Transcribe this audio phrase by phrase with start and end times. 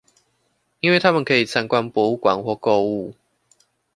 [0.79, 3.13] 因為他們可以參觀博物館或購物